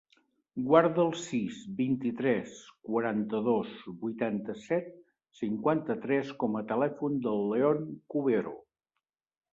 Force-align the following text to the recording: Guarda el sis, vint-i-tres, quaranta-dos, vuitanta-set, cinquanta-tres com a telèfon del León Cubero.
Guarda 0.67 1.01
el 1.03 1.11
sis, 1.23 1.59
vint-i-tres, 1.81 2.55
quaranta-dos, 2.87 3.75
vuitanta-set, 4.05 4.89
cinquanta-tres 5.43 6.35
com 6.45 6.59
a 6.63 6.67
telèfon 6.75 7.23
del 7.29 7.47
León 7.55 7.89
Cubero. 8.17 8.57